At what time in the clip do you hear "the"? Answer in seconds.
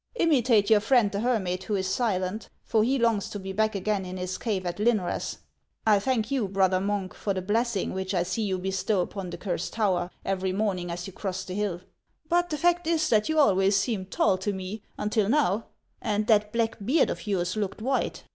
1.11-1.19, 7.35-7.41, 9.29-9.37, 11.43-11.53, 12.49-12.57